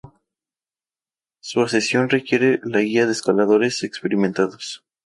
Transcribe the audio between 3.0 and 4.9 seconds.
de escaladores experimentados.